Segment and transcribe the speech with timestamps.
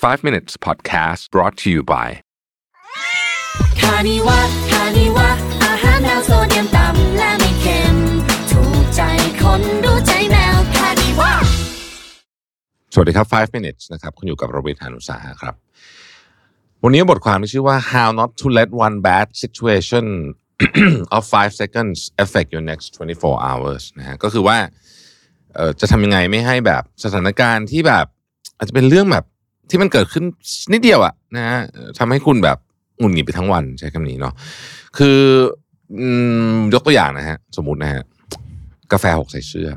[0.00, 2.08] 5 minutes podcast brought to you by
[3.80, 5.28] คานิวะคานิวะ
[5.64, 7.96] อาหารแนวโซเดียมต่ำและไม่เค็ม
[8.50, 9.00] ถูกใจ
[9.42, 11.32] คนรู้ใจแมวคานิวะ
[12.92, 15.54] สวัสดีครับ 5 minutes นะครับ คุณอยู่กับโรบิทานุสาหะครับ
[16.84, 20.04] วันนี้บทความที่ชื่อว่า how not to let one bad situation
[21.16, 22.86] of 5 seconds affect your next
[23.18, 24.58] 24 hours นะฮะก็คือว่า
[25.54, 28.06] เอ่อจะทำยังไงไม่ให้แบบสถานการณ์ที่แบบ
[28.56, 29.26] อาจจะเป็นเรื่องแบบ
[29.70, 30.24] ที่มันเกิดขึ้น
[30.72, 31.58] นิดเดียวอะนะฮะ
[31.98, 32.58] ทำให้คุณแบบ
[32.98, 34.34] หงุดหงิดไปทั้งวันใช้คำนี้เนาะ
[34.98, 35.18] คือ
[36.00, 36.02] อ
[36.74, 38.02] ยกตัวอย่างนะฮะ สมมตินะฮะ
[38.92, 39.68] กาแฟหกใส่เสื้อ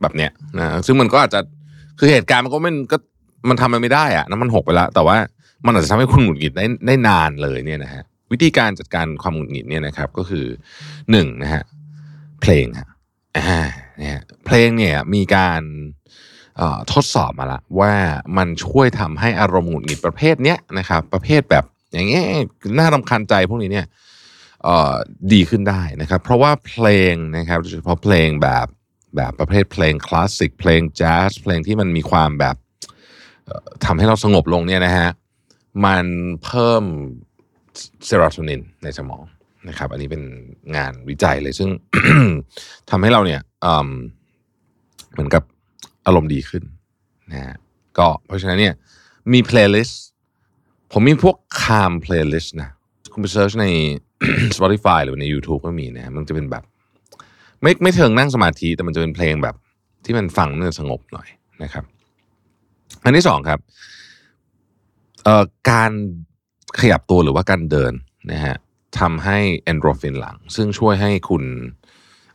[0.00, 1.40] แบบเนี้ยนะซึ่งมันก็อาจจะ
[1.98, 2.96] คือเหตุการณ์มันก็ไม่ก็
[3.48, 5.16] มันทำมันไม่ได้อะน้ำมันหกไปแล้วแต่ว่า
[5.66, 10.46] มันอาจจะทำให้คุณหงุดหงิดได้ได้นานเลยเนี่ยนะฮะวิธีการจัดการความหงุดหงิดเนี่ยนะครับ ก็คือ
[11.10, 11.62] หนึ่งนะฮะ
[12.42, 12.88] เพลงฮะ
[13.36, 13.60] อ่า
[13.98, 15.62] เนี่ยเพลงเนี่ยมีการ
[16.92, 17.92] ทดสอบมาละว่า
[18.36, 22.24] มันช่วยทำให้อารมณ์หงุดหงิดประเภทเนี้ยนะครับ ประเภทแบบอย่างเงี้ย
[22.78, 23.86] น่ารำคาญใจพวกนี้เนี่ย
[25.32, 28.66] ดีขึ้นได้นะครับ เพราะว่าเพลงนะครับโดยเฉพาะเพลงแบบ
[29.16, 32.56] แบบประเภทเพลงคลาสสิกเพลงแจ๊สเพลงที่มันมีความแบบ
[33.84, 35.08] ทำให้เราสงบลงเนี่ยนะฮะ
[35.84, 36.06] มัน
[36.44, 36.84] เพิ่ม
[38.04, 39.22] เซโรโทนินในสมอง
[39.68, 40.22] นะครับ อันนี้เป็น
[40.76, 41.68] งานวิจัยเลยซึ่ง
[42.90, 43.40] ทำให้เราเนี่ย
[45.12, 45.42] เหมือนกับ
[46.06, 46.62] อารมณ์ดีขึ้น
[47.32, 47.56] นะฮะ
[47.98, 48.74] ก็เพราะฉะนั้นเนี่ย
[49.32, 50.02] มี playlist
[50.92, 52.70] ผมมีพวก calm playlist นะ
[53.12, 53.66] คุณไป search ใน
[54.56, 56.64] Spotify หรือใน YouTube ก็มีนะมันจะเป็นแบบ
[57.62, 59.54] ไม่ไม่ถึงนั่งสมาธิ แต่มันจะเป็นเพลงแบบ
[60.04, 61.28] ที่มันฟังมันจะสงบหน่อย
[61.62, 61.84] นะครับ
[63.04, 63.60] อันที่สองครับ
[65.24, 65.92] เอ่อการ
[66.80, 67.92] ขยับตัวหรือว่าการเดิน
[68.32, 68.56] นะฮะ
[68.98, 71.44] ทำให้เอนโดรฟินหลัง ซึ่งช่วยให้คุณ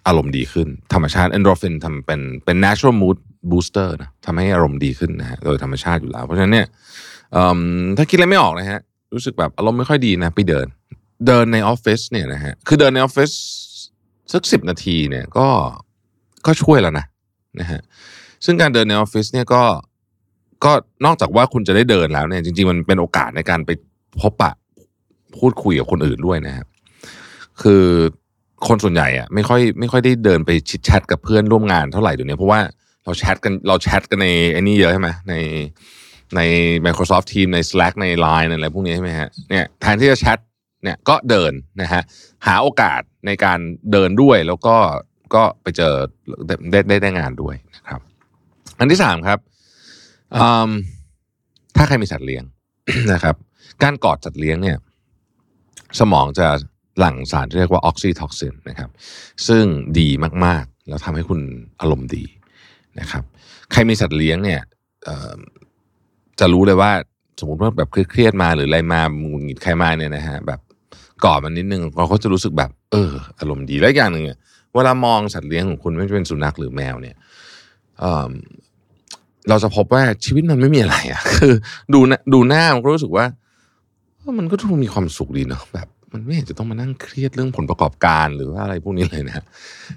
[0.09, 3.17] อารมณ์ดีขึ้น ธรรมชาติเอนโดรฟินทำเป็นเป็น natural mood
[3.51, 6.67] booster นะทำให้อารมณ์ดีขึ้นนะฮะโดยธรรมชาติอยู่แล้ว เพราะฉะนั้นเนี่ย
[7.97, 8.79] ถ้าคิดอะไรไม่ออกนะฮะ
[9.13, 10.67] รู้สึกแบบอารมณ์ไม่ค่อยดีนะไปเดิน
[11.27, 13.31] เดินในออฟฟิศเนี่ยนะฮะคือเดินในออฟฟิศ
[14.33, 15.47] สักสิบนาทีเนี่ยก็
[16.45, 17.05] ก็ช่วยแล้วนะ
[17.59, 17.81] นะฮะ
[18.45, 19.63] ซึ่งการเดินในออฟฟิศเนี่ยก็
[20.65, 20.71] ก็
[21.05, 23.69] นอกจากว่าคุณจะได้เดินแล้วเนี่ย จริงๆมันเป็นโอกาสในการไป
[24.21, 24.51] พบปะ
[25.37, 26.67] พูดคุยกับคนอื่นด้วยนะครับ
[27.61, 27.85] คือ
[28.67, 32.61] คนส่วนใหญ่อะไม่ค่อยไม่ค่อยได้เดินไปชิดแชทกับเพื่อนร่วมงานเท่าไหร่เดี๋ยวนี้เพราะว่า
[33.05, 35.33] เราแชทกันเราแชทกันในไอ้นี่เยอะใช่ไหมใน
[36.35, 36.41] ใน
[36.85, 40.39] Microsoft Teams ใน Slack ใน Line อะไรพวกนี้ใช่ไหมฮะเนี่ยแทนที่จะแชท
[40.83, 42.01] เนี่ยก็เดินนะฮะ
[42.47, 43.59] หาโอกาสในการ
[43.91, 44.75] เดินด้วยแล้วก็
[45.35, 45.93] ก็ไปเจอ
[46.71, 48.01] ได้ได้ได้งานด้วยนะครับ
[48.79, 49.39] อันที่สามครับ
[51.75, 52.43] ถ้าใครมีสัตว์เลี้ยง
[53.13, 53.35] นะครับ
[53.83, 54.77] การกอดสัตว์เลี้ยงเนี่ย
[55.99, 56.47] สมองจะ
[56.99, 58.89] หลั่งสารที่เรียกว่าออกซิโทซินนะครับ
[59.47, 59.63] ซึ่ง
[59.99, 60.09] ดี
[60.45, 61.41] มากๆ แล้วทำให้คุณ
[61.81, 62.23] อารมณ์ดี
[62.99, 63.23] นะครับ
[63.71, 64.61] ใครมีสัตว์เลี้ยงเนี่ย
[66.39, 66.91] จะรู้เลยว่า
[67.39, 70.59] สมมติว่าแบบเครียดมาหรืออะไรมาหงุดหงิดใครมาเนี่ยนะฮะแบบ
[71.23, 74.25] กอดมันนิดนึงเราก็จะรู้สึกแบบเอออารมณ์ดีแล้วอีกอย่างหนึ่ง
[74.75, 77.15] เวลามองสัตว์เลี้ยงของคุณไม่ว่าจะเป็นสุนัขหรือแมวเนี่ย
[77.99, 81.53] เเราจะพบว่าชีวิตมันไม่มีอะไรอะคือ
[81.93, 81.99] ดู
[82.33, 83.25] ดูหน้ามันก็รู้สึกว่า
[84.39, 89.43] มันก็ดูมีความสุขดีเนาะแบบ มันไม่เห็นจะต้องมานั่งเครียดเรื่องผลประกอบการหรือว่าอะไรพวกนี้เลยนะ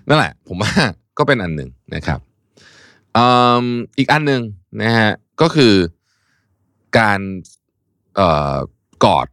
[0.09, 0.73] นั่นแหละ ผมว่า
[1.19, 2.21] ก็เป็นอันหนึ่งนะครับ
[3.99, 4.43] อีกอันหนึ่ง
[4.83, 5.75] นะฮะก็คือ
[6.99, 8.21] การ
[9.05, 9.27] กอด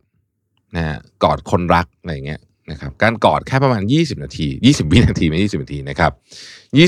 [0.75, 2.41] นะฮะกอดคนรักอะไรเงี้ย
[2.71, 6.11] นะครับการกอดแค่ประมาณ 20 นาที 20 วินาที ไม่ 20 นาทีนะครับ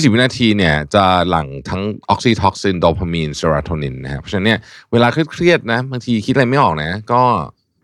[0.07, 4.59] 20 วินาทีเนี่ยจะหลั่งทั้งออกซิโทซินโดพามีนเซโรโทนินนะครับเพราะฉะนั้นเนี่ย
[4.91, 7.23] เวลาเครียดนะบางทีคิดอะไรไม่ออกนะ ก็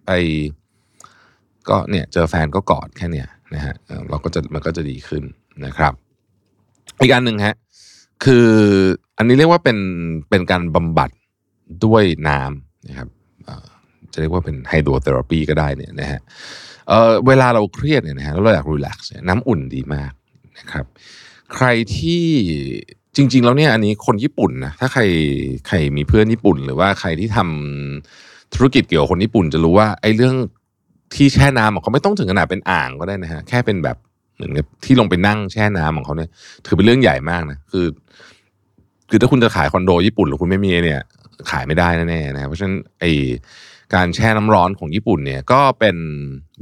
[0.06, 0.12] ไป
[1.70, 3.76] ก็เนี่ยเจอแฟนก็กอดแค่เนี่ยนะฮะ
[4.10, 5.24] เราก็จะมันก็จะดีขึ้น
[5.66, 5.94] นะครับ
[7.02, 7.56] อีกอันหนึ่งฮะ
[8.24, 8.50] คือ
[9.18, 9.78] อันนี้เรียกว่าเป็น
[10.30, 11.10] เป็นการบำบัด
[11.86, 13.10] ด้วยน้ำนะครับ
[14.14, 16.20] จะเรียกว่าเป็น hydrotherapy ก็ได้เนี่ยนะฮะ
[16.88, 20.12] เวลาเราเครียดเนี่ยนะฮะแล้วเราอยาก relax น้ำอุ่นดีมาก
[20.60, 20.86] นะครับ
[21.54, 22.26] ใครที่
[23.16, 25.02] จริง ๆ แล้วเนี่ยอันนี้คนญี่ปุ่นนะถ้าใคร
[25.68, 30.36] ใครมีเพื่อนญี่ปุ่น หรือว่าใครที่ทำธุรกิจเกี่ยวกับคนญี่ปุ่นจะรู้ว่าไอ้เรื่อง
[31.16, 33.98] ที่แช่น้ำของเขาไม่ต้องถึงขนาดเป็นอ่างก็ได้นะฮะแค่เป็นแบบ
[34.36, 36.30] เหมือนกับที่ลงไปนั่งแช่น้ำของเขาเนี่ย
[36.66, 37.86] ถือเป็นเรื่องใหญ่มากนะคือ
[39.10, 41.02] คือถ้าคุณจะขายคอนโดญี่ปุ่นหรือคุณไม่มีเนี่ย
[41.52, 43.06] ขายไม่ได้แน่ๆนะเพราะฉะนั้นไอ
[43.96, 45.98] การแช่น้ำร้อนของญี่ปุ่นเนี่ย ก็เป็น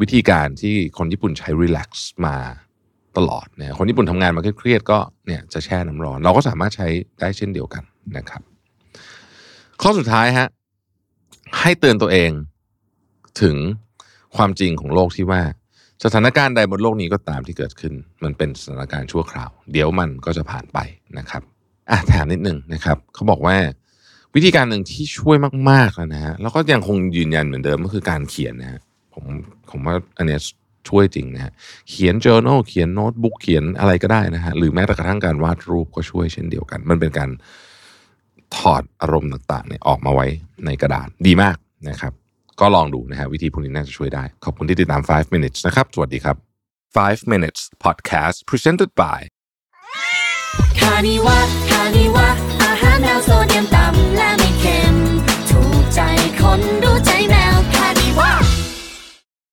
[0.01, 2.35] วิธีการที่คนญี่ปุ่นใช้รีแลกซ์มา
[3.17, 4.97] ตลอดเนี่ยคนญี่ปุ่นทำงานมาเครียดก็
[5.27, 6.87] เนี่ยจะแช่น้ำร้อน เราก็สามารถใช้
[7.19, 7.83] ได้เช่นเดียวกัน
[8.17, 8.41] นะครับ
[9.81, 10.47] ข้อสุดท้ายฮะ
[11.59, 12.31] ให้เตือนตัวเอง
[13.41, 13.55] ถึง
[14.37, 15.41] ความจริงของโลกที่ว่า
[16.03, 17.93] สถานการณ์ใดบนโลกนี้ก็ตามที่เกิดขึ้น
[18.23, 20.79] มันเป็นสถานการณ์ชั่วคราว เดี๋ยวมันก็จะผ่านไป
[21.17, 21.41] นะครับ
[21.89, 23.57] อะถามนิดนึงนะครับเขาบอกว่า
[24.35, 25.37] วิธีการหนึ่งที่ช่วย
[25.69, 28.79] มากๆแล้วนะฮะแล้วก็ยังคงยืนยันเหมือนเดิมก็คือการเขียนนะฮะ
[29.13, 29.25] ผม
[29.69, 30.39] ผมว่าอันเนี้ย
[30.89, 31.51] ช่วยจริงนะฮะ
[31.89, 37.29] เขียน journal เขียนโน้ตบุ๊กเขียนอะไรก็ได้นะฮะหรือแม้แต่กระทั่งการวาดรูปก็ช่วยเช่นเดียวกัน มันเป็นการ
[38.55, 40.27] ถอดอารมณ์ต่างๆเนี่ยออกมาไว้
[40.65, 41.57] ในกระดาษดีมาก
[41.89, 42.13] นะครับ
[42.59, 46.35] ก็ลองดูนะฮะวิธีพวกนี้น่าจะช่วยได้ ขอบคุณที่ติดตาม 5 minutes นะครับ สวัสดีครับ
[46.85, 49.19] 5 minutes podcast presented by
[50.79, 51.37] คานิวะ
[51.69, 52.27] คานิวะ
[52.63, 54.95] อาหารแนวโซเดียมต่ำและไม่เค็ม
[55.49, 55.99] ถูกใจ
[56.39, 56.94] คนดู